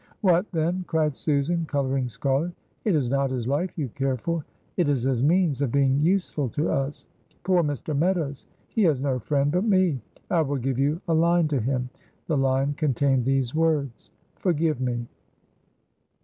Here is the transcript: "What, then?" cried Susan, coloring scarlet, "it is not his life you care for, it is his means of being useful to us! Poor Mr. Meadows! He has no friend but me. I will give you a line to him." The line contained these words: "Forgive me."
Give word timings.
"What, 0.21 0.51
then?" 0.51 0.83
cried 0.87 1.15
Susan, 1.15 1.65
coloring 1.67 2.09
scarlet, 2.09 2.53
"it 2.85 2.95
is 2.95 3.07
not 3.07 3.29
his 3.29 3.45
life 3.47 3.77
you 3.77 3.89
care 3.89 4.17
for, 4.17 4.43
it 4.75 4.89
is 4.89 5.03
his 5.03 5.21
means 5.21 5.61
of 5.61 5.71
being 5.71 5.99
useful 6.01 6.49
to 6.57 6.71
us! 6.71 7.05
Poor 7.43 7.61
Mr. 7.61 7.95
Meadows! 7.95 8.47
He 8.69 8.81
has 8.85 8.99
no 8.99 9.19
friend 9.19 9.51
but 9.51 9.63
me. 9.63 10.01
I 10.31 10.41
will 10.41 10.57
give 10.57 10.79
you 10.79 11.01
a 11.07 11.13
line 11.13 11.47
to 11.49 11.59
him." 11.59 11.91
The 12.25 12.35
line 12.39 12.73
contained 12.73 13.25
these 13.25 13.53
words: 13.53 14.09
"Forgive 14.37 14.81
me." 14.81 15.05